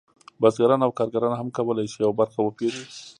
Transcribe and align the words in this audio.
بزګران 0.41 0.81
او 0.83 0.91
کارګران 0.99 1.33
هم 1.37 1.47
کولی 1.57 1.87
شي 1.93 1.97
یوه 2.03 2.17
برخه 2.19 2.39
وپېري 2.41 2.83